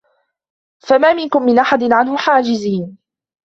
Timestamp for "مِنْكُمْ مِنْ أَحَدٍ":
1.13-1.83